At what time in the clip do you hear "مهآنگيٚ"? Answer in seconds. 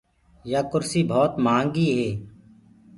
1.43-1.95